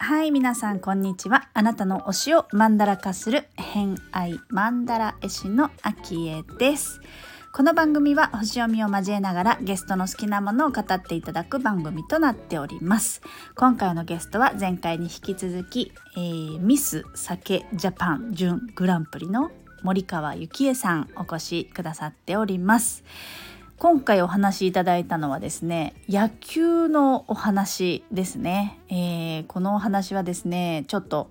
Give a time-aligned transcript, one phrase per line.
[0.00, 1.50] はい皆さんこんにちは。
[1.52, 7.00] あなたの推しをマンダラ化する偏愛マンダラ絵師のアキエです。
[7.52, 13.20] この番組は星読みを交えながらゲストの好きなものを語っていただく番組となっております。
[13.54, 19.50] 今回のゲストは前回に引き続き、えー、ミス酒ジャパン準グランプリの
[19.82, 23.04] 森川幸恵さんお越しくださっております。
[23.78, 31.30] 今回お話しいただいたのはですね野球のお話ですね、えー、このお話はですねちょっと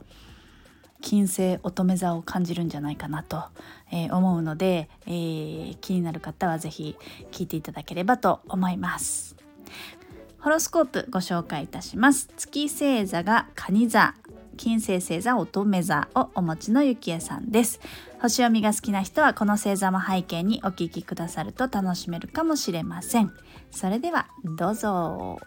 [1.01, 3.43] 金星乙女座を感じるんじゃないかなと、
[3.91, 6.95] えー、思うので、えー、気になる方は是非
[7.31, 9.35] 聞いていただければと思います。
[10.39, 12.29] ホロスコープご紹介いたします。
[12.37, 14.15] 月星座が蟹座。
[14.57, 17.79] 金星星座乙女座をお持ちのゆきえさんです
[18.21, 23.31] 星読みが好きな人はこの星座も背景にお聞きくださると楽しめるかもしれません
[23.71, 24.27] それでは
[24.57, 25.37] どうぞ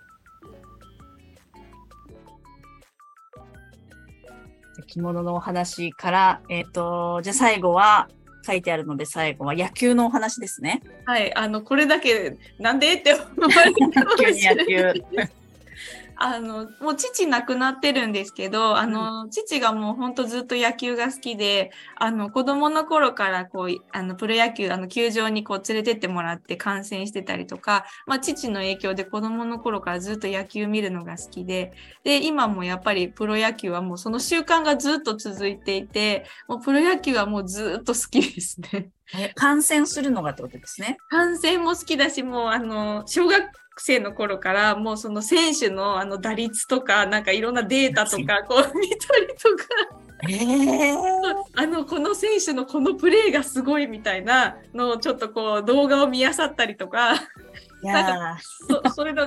[4.86, 8.08] 着物のお話から、えっ、ー、と、じゃあ最後は、
[8.44, 10.82] 書いてあるので最後は野球のお話ですね。
[11.04, 14.66] はい、あのこれだけなんでって思われるかもしれない。
[14.72, 15.39] 野球。
[16.22, 31.72] あの、もう父亡くなってるんですけど、あの、うん、父がもうほんとずっと野球が好きで、あの、子供の頃からこう、あの、プロ野球、あの、球場にこう連れてってもらって観戦してたりとか、まあ、父の影響で子供の頃からずっと野球見るのが好きで、
[32.04, 38.90] で、今もやっぱりプロ野球はもうその習慣がずっと続いていて、もうプロ野球はもうずっと好きですね。
[39.34, 40.98] 観戦するのがってことですね。
[41.08, 43.48] 観戦も好きだし、もうあの、小学
[43.80, 50.00] 生の頃からもうその選手のあの打率とかなんかいろんなデータとかこう見たりとか。
[50.28, 50.96] えー、
[51.56, 57.14] あのこの選手のこのプレーがすごいみたいなのをちょっとこう動画を見あさったりとか
[57.82, 58.38] なんか
[58.84, 59.26] そ それの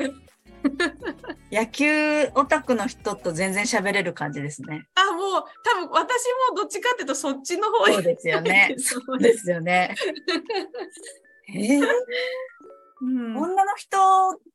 [1.51, 4.87] 野球オタクの人と全然喋れる感じですね。
[4.95, 8.75] あ、もう多分私もどっちかっていうとそっちの方そうですよね。
[8.77, 9.95] そうですよね。
[11.49, 11.87] えー、
[13.03, 13.97] うん、女の人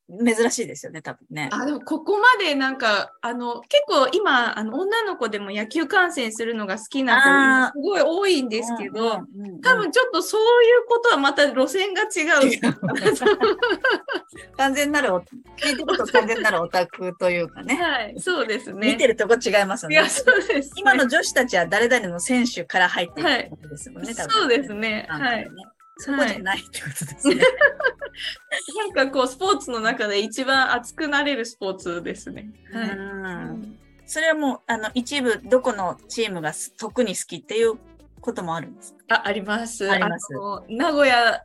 [0.09, 1.51] 珍しいですよね、多分ね。
[1.53, 9.21] あ、でもここまでなんか、あの、結構今、あの、女の子でも野球観戦するのが好きな子、すごい多いんですけど、
[9.63, 10.45] 多分ちょっとそうい
[10.79, 12.61] うことはまた路線が違う。
[14.57, 17.75] 完全なる、聞いてると完全なるオタクというかね。
[17.75, 18.93] はい、そうですね。
[18.93, 19.97] 見てるとこ違いますよね。
[19.97, 25.07] いや、そうです、ね、今の女子たちは誰々の選手から入っていることですもんね、はい、そうですね。
[25.11, 25.51] はい。
[25.99, 27.43] そこじゃないってことですね。
[28.77, 32.51] なんかこうスポーツの中で一番熱くなれるスポーツですね。
[32.73, 32.89] はい、
[34.07, 37.75] それはもうあの一部どこのチームが特に好きっていう
[38.21, 39.17] こともあるんですか？
[39.17, 39.91] ああります。
[39.91, 40.29] あります。
[40.69, 41.43] 名古屋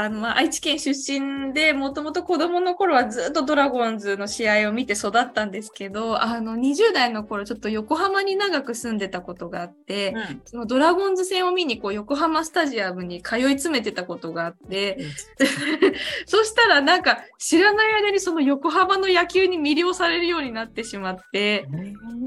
[0.00, 15.92] あの、まあ、愛知県出身で、もともと子供の頃はずっとドラゴンズの試合を見て育ったんですけど、あの、20代の頃ちょっと横浜に長く住んでたことがあって、うん、そのドラゴンズ戦を見にこう横浜スタジアムに通い詰めてたことがあって、うん、
[16.26, 21.66] そしたらなんか知らない間にその横浜の野球に魅了されるようになってしまって、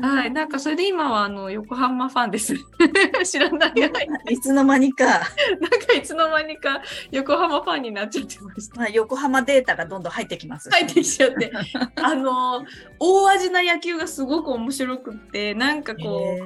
[0.01, 2.56] はい、なんかそれで今はあの横浜ファンです。
[3.25, 4.07] 知らない間に。
[4.29, 5.06] いつの間にか。
[5.06, 6.81] なんかいつの間にか
[7.12, 8.79] 横浜ファンになっちゃってました。
[8.79, 10.69] まあ、横浜データがどんどん入ってきます。
[10.69, 11.51] 入ってきちゃって。
[12.01, 12.66] あの、
[13.00, 16.38] 大味な野球がすごく面白くって、なんかこ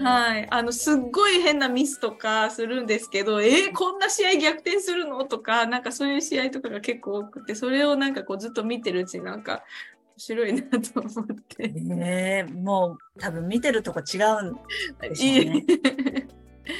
[0.00, 0.46] う、はい。
[0.50, 5.24] あの、すっごい変なミスとかするんですけど、えー、こんな試合逆転するの？
[5.24, 9.62] とか、なんかそういう試合とかが結構多くて、それをなんかこうずっと見てるうちになんか、
[10.16, 11.72] 面白いなと思って。
[11.90, 14.58] えー、もう多分見てるとこ違うん
[15.00, 15.64] でしょうね。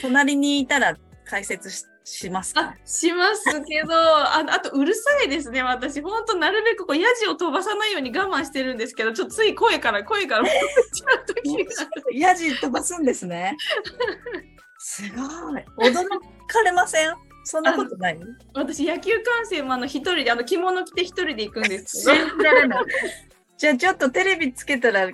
[0.02, 2.76] 隣にいたら解説ししますか？
[2.84, 6.00] しますけどああとうるさいですね私。
[6.02, 10.48] ほんとなるべくこうヤジを飛ばさないように我慢してるんですけどちょっとつい声から声から
[12.12, 13.56] ヤジ飛ばすんですね。
[14.78, 15.16] すご
[15.58, 15.90] い。
[15.92, 16.04] 驚
[16.46, 17.14] かれません？
[17.44, 18.18] そんなことない？
[18.54, 22.18] 私野球観戦もあの一人であの着物着て一人で行くんですけど。
[23.56, 25.08] じゃあちょっとテレビつけたら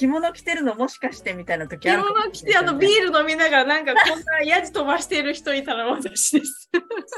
[0.00, 6.70] 着物着てるのもしかしてみたいな時ある、ね、着物着てあのビール飲みながらなんかこんなやじ飛ばしてる人いたら私です。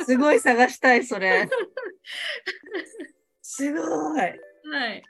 [0.05, 1.49] すごい探したいそれ。
[3.41, 3.79] すご
[4.17, 4.21] い。
[4.21, 4.35] は
[4.89, 5.03] い。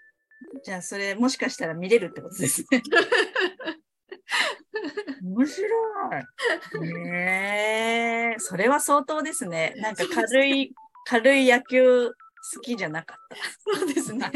[0.63, 2.83] じゃあそれもしかしたら見れるってことですね。
[5.23, 5.69] 面白
[6.79, 6.91] い。
[6.93, 9.73] ねえ、それは相当ですね。
[9.79, 10.75] なんか軽い、
[11.07, 12.15] 軽い野球好
[12.61, 13.37] きじゃなかった。
[13.79, 14.31] そうですね。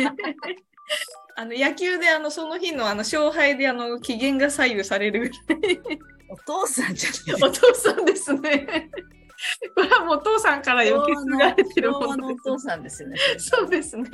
[1.37, 5.81] あの野球であのその日のあの勝敗であの機嫌が左右されるぐらい。
[6.29, 8.91] お父さんじゃないお父さんですね。
[9.75, 13.17] これはもうお父さんから受け継がれてるものお父さんですよね。
[13.38, 14.09] そうですね。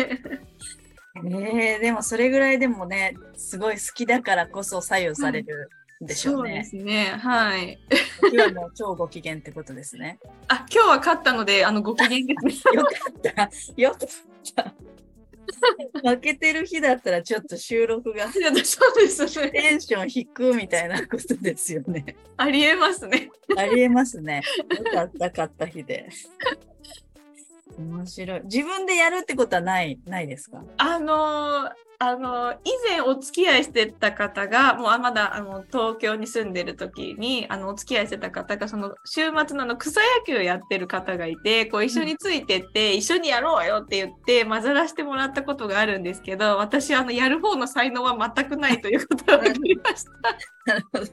[1.25, 5.71] えー、でもそれぐらいでもね、すごい好きだからこそ左右される
[6.03, 6.65] んでしょうね。
[6.71, 7.05] そうですね。
[7.19, 7.79] はい。
[8.33, 10.19] 今もう超ご機嫌ってことですね。
[10.49, 12.75] あ、今日は勝ったので、あの、ご機嫌ですね。
[12.75, 13.51] よかった。
[13.77, 13.99] よかっ
[14.55, 14.75] た。
[16.05, 19.51] 負けてる日だったらちょっと収録がそうですね。
[19.51, 22.17] テンション低くみたいなことですよね。
[22.37, 23.31] ありえますね。
[23.57, 24.43] ありえますね。
[24.77, 26.09] よかった、勝った日で。
[27.79, 28.41] 面白い。
[28.45, 30.63] 自分でやるってことはない、ないですか？
[30.79, 50.11] あのー、あのー、以前お付き合いしてた方が、もうまだあの東京に住んでる時に、あのお付き合いしてた方が、その週末のあの草野球やってる方がいて、こう一緒についてって、うん、一緒にやろうよって言って混ざらせてもらったことがあるんですけど、私、あの、やる方の才能は全くないということが分かりました。
[50.67, 51.11] なるほどね。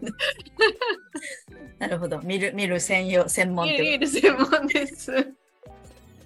[1.79, 2.19] なるほど。
[2.19, 5.33] 見る、見る専用、専門見る専門です。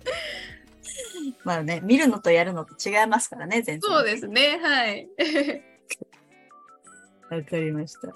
[1.44, 3.92] まあね、見るのとやるのと違いますからね、全然。
[3.92, 5.08] そうですね、はい。
[7.30, 8.14] わかりました。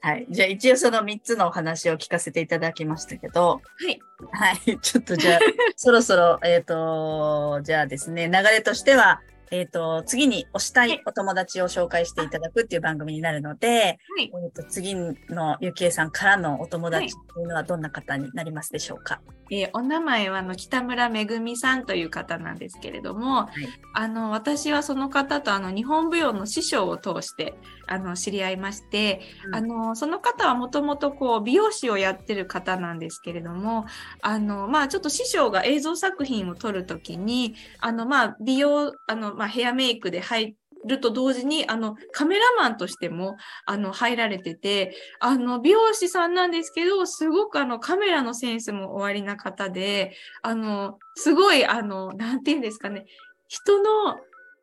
[0.00, 0.26] はい。
[0.30, 4.00] じゃあ一応その3つのお話を聞かせていただきましたけど、はい。
[4.32, 4.78] はい。
[4.80, 5.38] ちょっとじゃあ、
[5.76, 9.20] そろそろ、えっ、ー、と、じゃあですね、流れとしては、
[9.50, 27.54] えっ、ー、と、次に推したいお友達を紹介していただくっていう番組になるので、はい、えーと、次のゆきえさんからのお友達っていうのはどんな方になりますでしょうか、えー、お名前はあの北村めぐみさんという方なんですけれども、はい、あの私はその方とあの日本舞踊の師匠を通して
[27.86, 33.86] あの知り合いまして、うん、あのその方はもともとこう美容師をやってる方なんですけれども
[34.20, 40.56] あのまあちょっと師匠が映像作品を撮るときにあのまあ美容あのまあヘアメイクで入
[40.88, 43.36] ると同時にあのカメラマンとしても
[43.66, 53.06] あの入られててあの美容師さんなんですけどすごくあのカメラのセンスもおありな方であのすごいあのなんて言うんですかね
[53.48, 54.18] 人の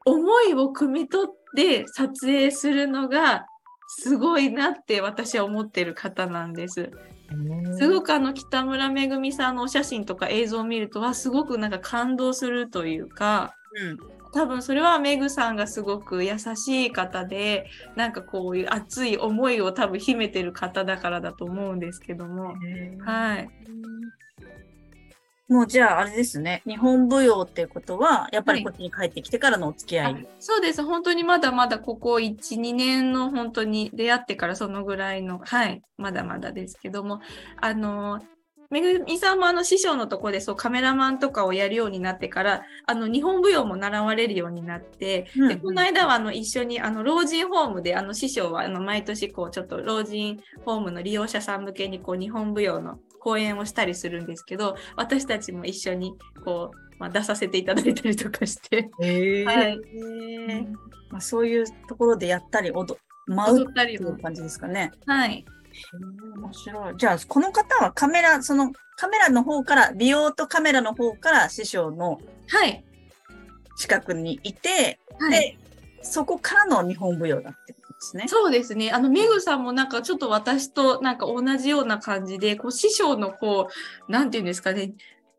[0.05, 3.47] 思いを汲み取って撮影するのが
[3.87, 6.91] すごいなって私は思ってる方なんです。
[7.77, 22.53] すごくあの北村めぐみさんのお写真とか映像を見るとはすごくなんか感動するというか、うん、多分それはメグさんがすごく優しい方でなんかこういう熱い思いを多分秘めてる方だからだと思うんですけども。
[22.99, 23.49] はい。
[25.47, 26.63] もうじゃああれですね。
[26.67, 30.83] 日本舞踊っていうことはやっぱりこっちに帰ってきてからのお付き合い、はい、そうです。
[30.83, 35.81] 本当にまだまだここ12年の本当に出会ってからそのぐらいのはい。
[35.97, 37.21] まだまだですけども。
[37.61, 38.19] あの
[38.69, 45.43] めぐみさんもあの師匠のところでそうカメラマンとかをやるようになってからあの日本舞踊も習われるようになって、うん。
[45.43, 56.13] うん、でこの間はあの一緒にあの老人ホームであの師匠はあの毎年こうちょっと老人ホームの利用者さん向けにこう日本舞踊の講演をしたりするんですけど私たちも一緒に
[56.43, 58.89] こう、まあ、出させていただいたりとかして、
[59.45, 59.79] はい。
[61.09, 64.91] まあ、そういうところでやったり踊舞うっていう感じですかね。
[65.05, 65.45] はい
[66.37, 66.93] 面白い。
[66.97, 72.19] じゃあ、この方はカメラ、そのカメラの方から、美容とカメラの方から師匠の
[73.77, 75.57] 近くにいて、はい、で、
[76.01, 78.25] そこからの日本舞踊だってことですね。
[78.27, 78.91] そうですね。
[78.91, 83.69] あの、メグさんもなんかちょっと私となんか同じような感じで、こう師匠のこ
[84.07, 84.93] う、なんていうんですかね、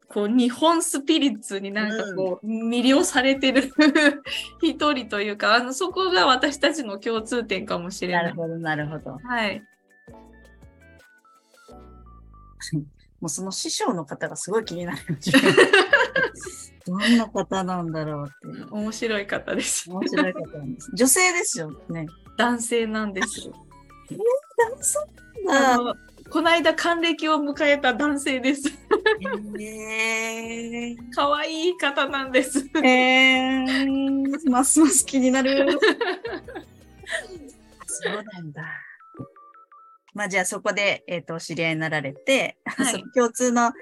[0.08, 3.72] こう日本スピリッツになんかこう、うん、魅了されてる
[4.62, 8.24] 一人というか、あの、そこが私たちの共通点かもしれない。
[8.24, 9.18] なるほど、なるほど。
[9.24, 9.62] はい。
[13.20, 14.98] もうその師匠の方がすごい気になる。
[16.86, 18.68] どんな方なんだろうっていう。
[18.72, 19.90] 面白い方です。
[19.90, 20.90] 面白い方なんです。
[20.94, 22.06] 女性ですよね。
[22.38, 23.50] 男性なんです。
[24.10, 24.18] えー、
[24.70, 24.98] 男性
[25.44, 25.94] なんだ。
[26.28, 28.68] この間還暦を迎えた男性です。
[29.58, 32.68] えー、可愛い方なんです。
[32.76, 35.78] えー、ますます気になる。
[37.86, 38.85] そうなんだ。
[40.16, 43.72] まあじゃあそこで、えっ、ー、と、知り合いになられて、 はい、その共通の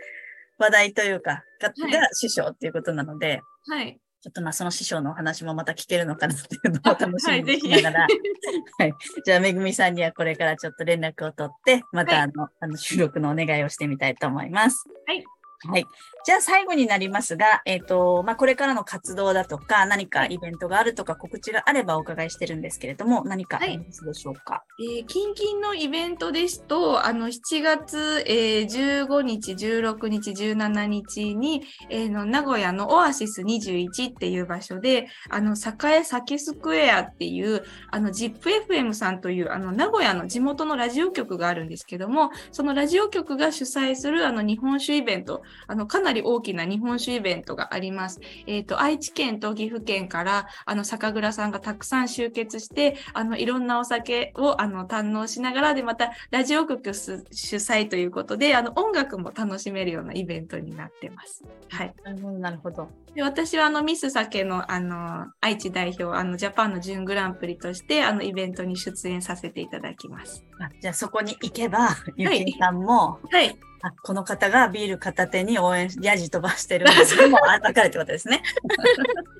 [0.59, 4.01] 話題というか、が、が師匠っていうことなので、はい。
[4.21, 8.11] ちょっとまあその師匠のお話もまた聞けるのかなっていうのを楽しみにしながら、はい、
[8.79, 8.95] はい。
[9.25, 14.85] じゃあめぐみさんにはこれからちょっと連絡を取って、またあの、はい、あの収録のお願いをしてみたいと思います。
[15.07, 15.25] はい。
[15.67, 15.87] はい。
[16.25, 48.21] じゃあ最後になりますが、えっ、ー、と、まあ、これからの活動だとか、何かイベントがあるとか、告知があればお伺いしてるんですけれども、何かありますでしょうか、はい、えー、近々のイベントですと、あの、7月、えー、15日、16日、17日に、えー、の、名古屋のオアシス21っていう場所で、あの、栄サケスクエアっていう、あの、ZIPFM さんという、あの、名古屋の地元のラジオ局があるんですけども、そのラジオ局が主催する、あの、日本酒イベント、あの、かなり大きな日本酒イベントがあります。
[48.47, 61.45] えっ、ー、と、愛知県と岐阜県から、あの、酒蔵さんがたくさん集結して、あの、いろんなお酒を、あの、堪能しながらで、また、ラジオ局主催ということで、あの、音楽も楽しめるようなイベントになってます。
[61.71, 61.95] はい。
[62.05, 62.89] なるほど、なるほど。
[63.15, 70.45] で私は、あの、ミス酒の、あの、愛知代表、あの、ジャパンの準グランプリとして、あの、イベントに出演させていただきます。
[70.61, 78.43] あじゃあ、そこに行けば、ゆきんさんも、はい、はいあこの方がビール片手に応援、やじ飛ばしてるんで すでも分かるってことですね。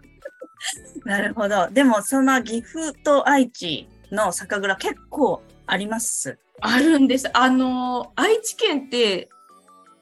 [1.05, 1.69] なるほど。
[1.71, 6.39] でも、その岐阜と愛知の酒蔵結構あります？
[6.61, 7.29] あるんです。
[7.37, 9.29] あの、愛知県って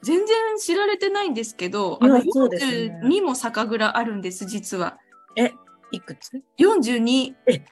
[0.01, 4.97] 全然知られてないんですけど、あの、42も酒蔵あるんです、実は。
[5.35, 5.51] え、
[5.91, 7.33] いくつ ?42。
[7.47, 7.63] え、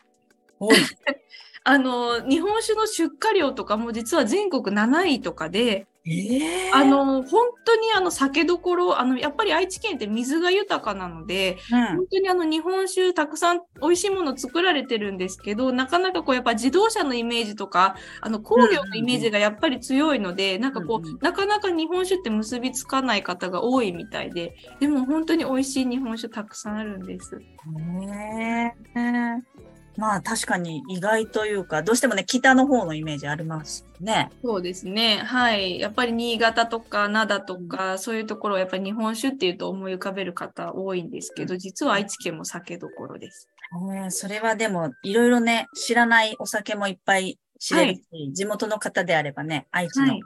[0.60, 0.76] 多い。
[1.64, 27.36] あの、日本酒の出荷量とかも実は全国7位とかで、えー、あの本当にあの酒どころあのやっぱり愛知県って水が豊かなので、うん、本当にあの日本酒たくさん美味しいもの作られてるんですけどなかなかこうやっぱ自動車のイメージとかあの工業のイメージがやっぱり強いので、うん、なんかこう、うん、なかなか日本酒って結びつかない方が多いみたいででも本当に美味しい日本酒たくさんあるんです。
[27.36, 29.61] へー
[29.98, 34.32] まあ確かに意外というか、どうしてもね、北の方のイメージありますね。
[34.44, 35.18] そうですね。
[35.20, 35.80] はい。
[35.80, 43.50] やっぱり新潟とか灘とか、うん、そういうところはやっぱり日本酒っていうと思い浮かべる方多いんですけど、実は愛知県も酒どころです。
[43.94, 50.20] えー、それはでも、いろいろね、知らないお酒もいっぱい知れるし、はい、地元の方であればね、愛知の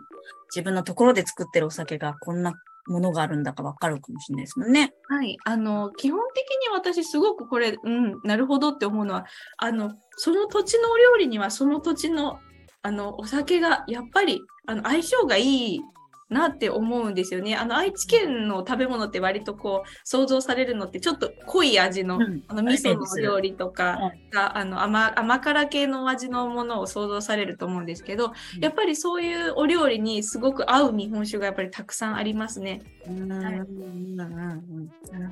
[0.55, 2.53] 自分のところで作ってるお酒がこんな
[2.87, 4.93] ものがあるんだかわかるかもしれないですもんね。
[5.09, 5.37] はい。
[5.45, 9.25] あの、基本的に私すごくこれ、うん、なるほどって思うのは、
[9.57, 12.39] あの、その土地のお料理にはその土地の、
[12.81, 15.81] あの、お酒がやっぱり、あの、相性がいい
[16.29, 17.55] なって思うんですよね。
[17.55, 32.81] あの愛知県の食べ物って割とこう想像されるのってちょっと濃い味の,、あの味噌の料理とかが、あの甘甘辛系の味のものを想像されると思うんですけど、やっぱりそういうお料理にすごく合う日本酒がやっぱりたくさんありますね。
[33.07, 33.27] うん。
[33.27, 33.67] なる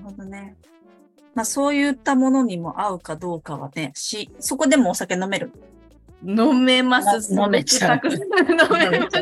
[0.04, 0.56] ほどね。
[1.34, 5.52] まあそういったものにも合うかどうかはね、し、そこでもお酒飲める
[6.28, 7.34] 飲めます。
[7.34, 8.08] 飲めちゃう。
[8.08, 8.20] 飲
[8.92, 9.22] めます。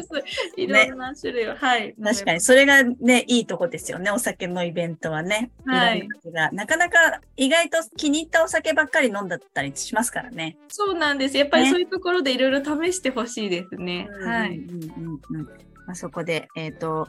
[0.55, 1.95] いろんな種類を、ね、はい。
[2.01, 4.11] 確かに、それがね、いいとこですよね。
[4.11, 5.51] お酒のイベントはね。
[5.65, 6.07] はい。
[6.51, 10.57] なかなか意外と気に入ったお酒ばっかり飲んだったりしますからね。
[10.67, 11.37] そうなんです。
[11.37, 14.03] やっぱりそういうところでいろいろ試してほしいですね。
[14.03, 14.57] ねはい。
[14.57, 15.45] うんうんうん。
[15.87, 17.07] まあ、そこで、えっ、ー、と、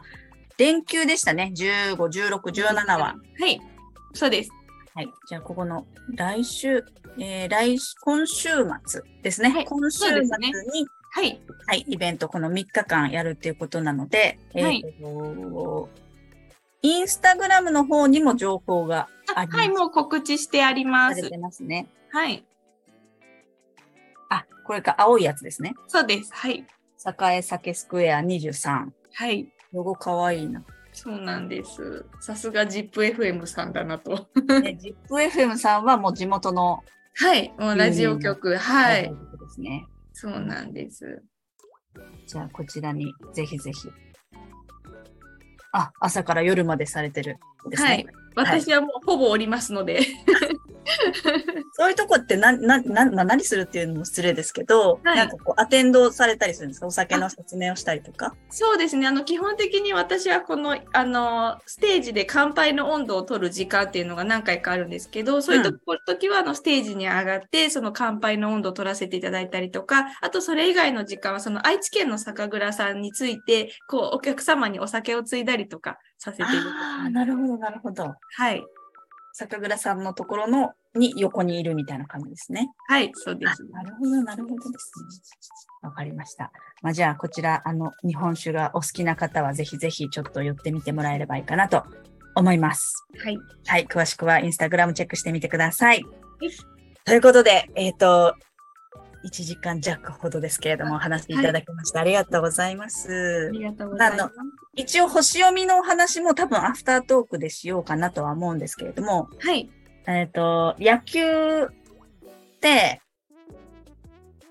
[0.58, 1.52] 連休でしたね。
[1.54, 3.16] 15、16、17は。
[3.38, 3.60] はい。
[4.14, 4.50] そうです。
[4.94, 5.08] はい。
[5.28, 6.84] じゃあ、ここの来週、
[7.18, 8.48] えー、来、今週
[8.86, 9.50] 末ですね。
[9.50, 10.30] はい、今週末に、ね、
[11.10, 11.40] はい。
[11.66, 15.86] はい、イベント、この3日間やるっていうことなので、はい、えー、
[16.82, 19.58] インスタグラムの方にも情報があります。
[19.58, 21.16] はい、もう告知してあります。
[21.16, 21.86] されてますね。
[22.10, 22.44] はい。
[24.30, 25.74] あ、これか、青いやつですね。
[25.88, 26.32] そうです。
[26.32, 26.64] はい。
[27.34, 28.90] 栄酒スクエア23。
[29.12, 29.48] はい。
[29.72, 30.62] ロゴかわいいな。
[30.92, 32.04] そうなんです。
[32.20, 34.28] さすが ZIPFM さんだなと。
[34.60, 34.78] ね、
[35.10, 36.82] ZIPFM さんはもう地元の。
[37.14, 38.56] はい、もうラジオ局。
[38.56, 39.02] はい。
[39.04, 39.10] で
[39.50, 39.86] すね。
[40.12, 41.22] そうなんです。
[42.26, 43.88] じゃあ、こちらにぜひぜひ。
[45.72, 47.38] あ、朝から夜までされてる、
[47.70, 48.06] ね、はい。
[48.34, 50.00] 私はもうほぼおりますので。
[51.74, 56.86] そういうとこってな、な、な、何するっていうのも失礼ですけど、はい、なんかこう、アテンドされたりするんですか？
[56.86, 58.34] お酒の説明をしたりとか？
[58.50, 59.06] そうですね。
[59.06, 76.74] あの、基本的に私はこの、あの、ステージで乾杯の温度を取る時間っていうのが何回かあるんですけど、そういう時は、あの、ステージに上がって、その乾杯の温度を取らせていただいたりとか、あとそれ以外の時間は、その愛知県の酒蔵さんについて、こう、お客様にお酒を継いだりとかさせていただきます。
[76.74, 78.14] ああ、なるほど、なるほど。
[78.36, 78.62] はい。
[79.32, 82.70] 酒蔵さんのところのに横にいるみたいな感じですね。
[82.88, 83.64] はい、そうです。
[83.70, 85.48] なるほど、なるほどですね。
[85.82, 86.52] わかりました。
[86.82, 91.84] まあ、じゃあ、こちら、あの、日本酒がお好きな方は、ぜひぜひちょっと寄ってみてもらえればいいかなと
[92.34, 93.06] 思います。
[93.22, 93.38] はい。
[93.66, 96.02] はい、詳しくはインスタグラムチェックしてみてください。
[96.02, 96.50] はい、
[97.04, 98.36] ということで、えっ、ー、と、
[99.24, 103.48] 1時間弱ほどですけれども、話していただきまして、はい、ありがとうございます。
[103.48, 104.61] ありがとうございます。
[104.74, 109.68] 一応、星読みのお話も多分アフタートークでしようかなとは思うんですけれども、はい。
[110.06, 111.68] えっ、と、野球っ
[112.60, 113.00] て、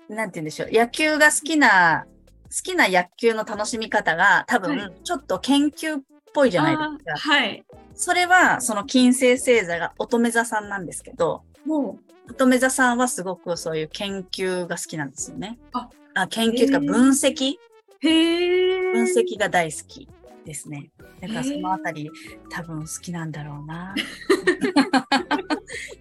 [0.08, 2.06] なんて言うんでしょう、野球が好きな、
[2.44, 6.02] 好きな野球の楽しみ方が多分、ちょっと研究っ
[6.32, 7.34] ぽいじゃないですか。
[7.34, 7.64] はい。
[7.94, 11.98] それは、その金星星座が乙女座さんなんですけど、も
[12.28, 15.58] う、乙女座さんはすごくそういう研究が好きなんですよね。
[15.72, 17.54] あ、あ研究とか分析
[18.02, 20.08] へ分析が大好き
[20.44, 20.90] ですね。
[21.20, 22.10] だからそのあたり
[22.50, 23.94] 多分好きなんだろうな。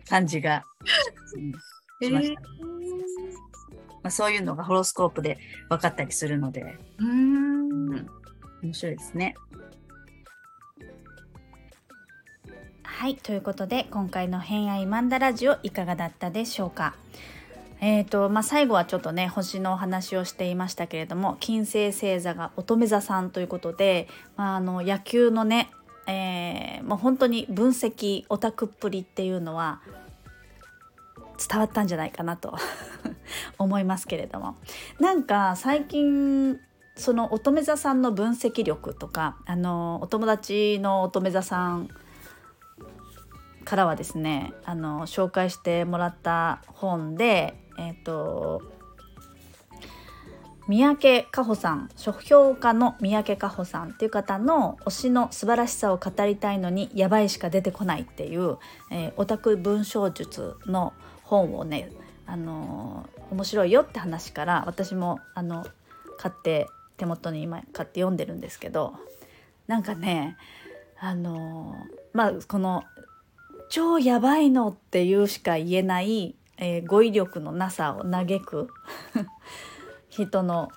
[0.09, 0.65] 感じが、
[1.35, 1.51] うん、
[2.05, 2.47] しました、ま
[4.03, 5.37] あ、そういうのがホロスコープで
[5.69, 7.89] 分かったりするので、うん、
[8.61, 9.35] 面白いですね。
[12.83, 13.15] はい。
[13.15, 16.95] ということで今回の「偏愛マンダラジオ」いかがだったでしょうか？
[17.83, 24.07] えーとまあ、最後はちょっとね星のお話をしていましたけれども金星星座が乙女座さんということで、
[24.37, 25.71] まあ、あの野球のね、
[26.05, 29.81] えー、もう本当に分析オタクっぷりっていうのは
[31.49, 32.55] 伝わったんじゃないかなと
[33.57, 34.55] 思いますけれども。
[34.99, 36.59] なんか最近
[36.95, 41.89] その乙女座さんの分析力とかあのお友達の乙女座さん
[43.65, 48.61] からはですねあの紹介してもらった本でえっ、ー、と
[50.67, 58.57] 三宅加穂さん書評家の三宅加穂さんっていう方の推しの素晴らしさを語りたいのにやばいしか出てこないっていう、
[58.91, 61.91] えー、オタク文章術の本をね
[62.25, 65.65] あのー、面白いよって話から私もあの
[66.17, 68.93] 買って手元に今買って読んでるんですけど
[69.67, 70.37] なんかね
[70.99, 72.83] あのー、まあこの
[73.71, 78.69] 超やばいのっていうしか言えない、えー、語彙力のなさを嘆く
[80.09, 80.69] 人の、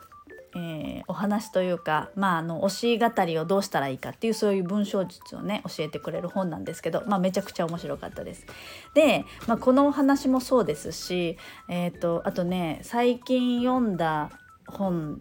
[0.57, 8.47] えー、お話というか、まあ、あの推し語りをどうしたらいいかっていうそういう文章術をね教えてくれる本なんですけど、まあ、めちゃくちゃ面白かったです。
[8.95, 11.37] で、まあ、このお話もそうですし、
[11.69, 14.31] えーと、あとね最近読んだ
[14.67, 15.19] 本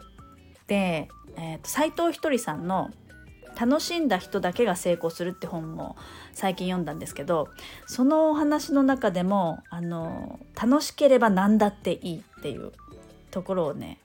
[0.68, 2.90] で、えーと、斉藤ひとりさんの
[3.60, 5.98] 「楽しんだ人だけが成功する」って本も
[6.34, 7.50] 最近読んだんですけど
[7.86, 12.72] そのお話の中でもあの楽しければ何だっていいっていう
[13.32, 14.00] ところをね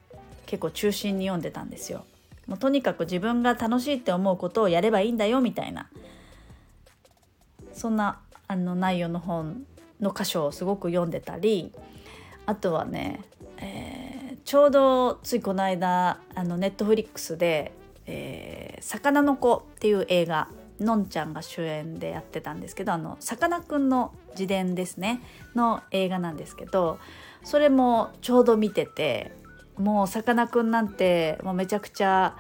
[0.47, 2.04] 結構中心に読んでたんですよ。
[2.47, 5.90] もうとにかく自分が楽しいって思うことをやればいいんだよみたいな
[7.75, 9.66] そんなあの内容の本
[10.00, 11.72] の箇所をすごく読んでたり
[12.46, 13.20] あとはね、
[13.59, 17.72] えー、ちょうどついこの間あのネットフリックスで
[18.07, 20.48] 「えー、魚の子」っていう映画
[20.81, 25.21] のんちゃんが主演でやってたんですけどあのさかなクンの自伝ですね
[25.55, 26.99] の映画なんですけど
[27.43, 29.33] それもちょうど見てて
[29.77, 32.37] もうさかなクンなんてもうめちゃくちゃ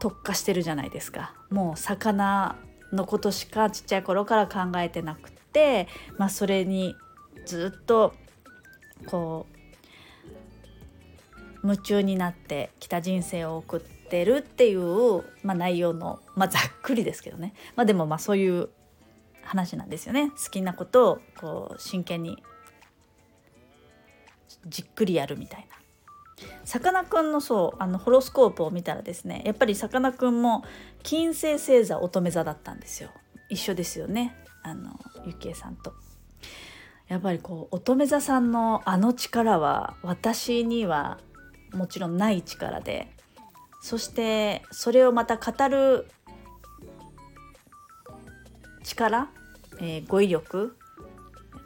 [0.00, 1.34] 特化してるじゃないですか。
[1.50, 2.56] もう魚
[2.92, 5.88] のことしかちっちゃい頃から考えてなくて、
[6.18, 6.94] まあ、それに
[7.46, 8.14] ずっと
[9.06, 9.58] こう
[11.64, 18.70] 夢中になってきた人生を送ってってるっていう、まあ、内容の、まあ、ざっくりですけどね、まあ、でもまあそういう
[19.42, 22.42] 話なんですよね好きなことをこう真剣に
[24.66, 25.76] じっくりやるみたいな。
[26.64, 30.62] さかなクンのそうあのホロスコープを見たらですねやっぱりさかなクンも
[31.02, 33.10] 金星星座乙女座だったんですよ
[33.48, 35.92] 一緒ですよねあのゆきえさんと。
[37.08, 41.18] やっぱりこう乙女座さんのあの力は私には
[41.72, 43.10] もちろんない力で
[43.80, 46.06] そしてそれをまた語る
[48.84, 49.28] 力、
[49.80, 50.76] えー、語彙力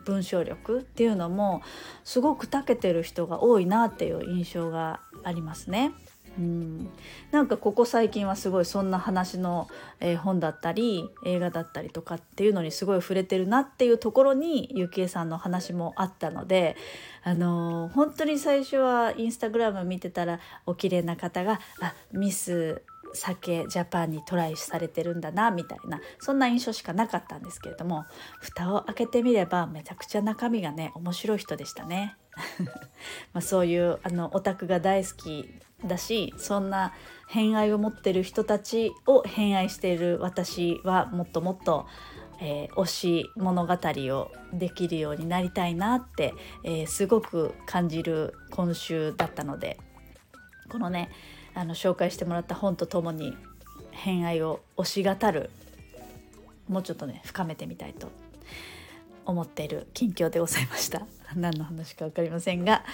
[0.04, 1.62] 文章力っていうのも
[2.04, 5.92] すごく長けてる人が多いなっていう印象がありますね。
[6.38, 6.88] うん、
[7.30, 9.68] なんかここ最近はすごいそんな話の、
[10.00, 16.76] え、本だったり映画だったりとかっていうのにすごい触れてるなっていうところにゆきえさんの話もあったので、
[17.22, 22.82] あのー、本当に最初はインスタグラム見てたらお綺麗な方が「あミス
[23.14, 28.04] 酒ジャパンにトライされてるんだなみたいなそんな印象しかなかったんですけれども
[28.40, 32.16] 蓋を開けてみればめちゃくちゃ中身がね面白い人でしたね。
[33.32, 35.50] まあそういうあのオタクが大好き
[35.84, 36.94] だしそんな
[37.28, 41.86] 偏愛を持ってる人たちを偏愛している私はもっともっと、
[42.40, 49.78] えー、推し物語をできるようになりたいなって、えー、すごく感じる今週だったので
[50.70, 51.10] このね
[51.54, 53.36] あの紹介してもらった本とともに
[53.90, 55.50] 偏愛を推し語る
[56.68, 58.08] もうちょっとね深めてみたいと
[59.24, 61.02] 思っている近況でございました。
[61.36, 62.84] 何の話か分かりませんが。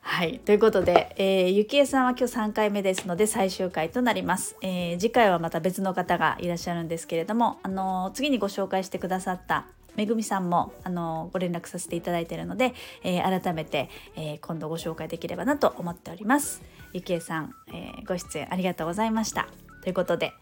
[0.00, 0.38] はい。
[0.38, 9.66] ということで、えー、ゆきえさんは今日3回目ですので最終回となります、えー、次回はまた別の方がいらっしゃるんですけれども、あのー、次にご紹介してくださった
[9.98, 19.48] めぐみさんもあのご連絡させていただいているので、えー、改めて、えー、今度ご紹介できればなと思っておりますゆきえさん、えー、ご出演ありがとうございました
[19.82, 20.32] ということで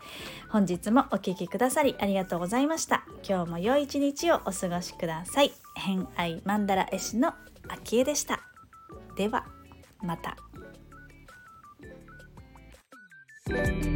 [0.50, 7.36] 本日もお聴きくださりありがとうございました今日も良い一日をお過ごしください偏愛マンダラ絵師のあ
[7.82, 8.40] きえでした
[9.16, 9.46] では
[10.02, 10.36] また。
[13.48, 13.94] Thank